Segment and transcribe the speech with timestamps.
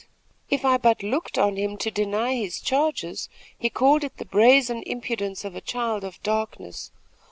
[0.49, 4.81] If I but looked on him to deny his charges he called it the brazen
[4.87, 6.89] impudence of a child of darkness.